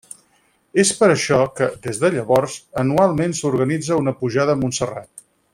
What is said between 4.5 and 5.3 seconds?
a Montserrat.